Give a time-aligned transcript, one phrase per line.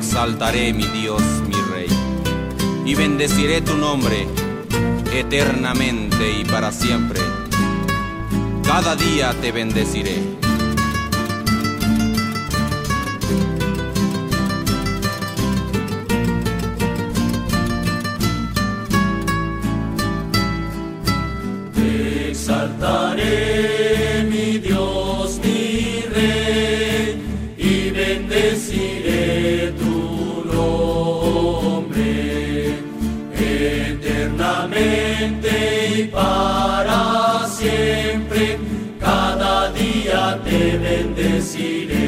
[0.00, 1.88] exaltaré, mi Dios, mi Rey,
[2.86, 4.26] y bendeciré tu nombre
[5.12, 7.20] eternamente y para siempre.
[8.64, 10.49] Cada día te bendeciré.
[34.20, 35.50] Eternamente
[35.96, 38.58] y para siempre.
[39.00, 41.99] Cada día te bendeciré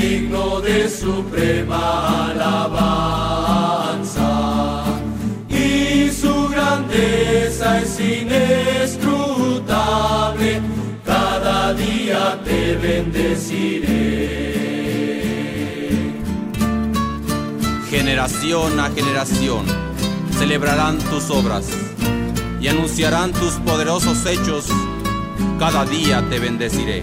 [0.00, 4.22] digno de suprema alabanza.
[5.48, 10.60] Y su grandeza es inescrutable,
[11.04, 13.90] cada día te bendeciré.
[17.90, 19.66] Generación a generación
[20.38, 21.68] celebrarán tus obras
[22.60, 24.68] y anunciarán tus poderosos hechos.
[25.58, 27.02] Cada día te bendeciré.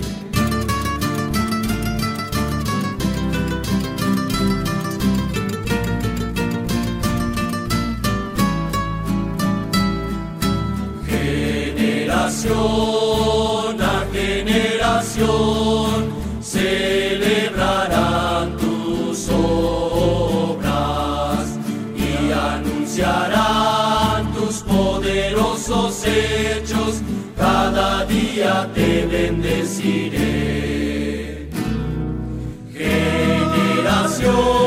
[12.38, 20.68] Generación a generación celebrarán tus obras
[21.96, 27.02] y anunciarán tus poderosos hechos.
[27.36, 30.30] Cada día te bendeciré.
[32.72, 34.67] Generación